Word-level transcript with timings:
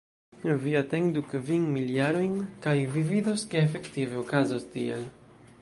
Vi 0.61 0.71
atendu 0.79 1.21
kvin 1.33 1.67
mil 1.75 1.93
jarojn, 1.97 2.33
kaj 2.65 2.75
vi 2.97 3.07
vidos, 3.13 3.47
ke 3.53 3.65
efektive 3.69 4.21
okazos 4.27 4.71
tiel. 4.77 5.07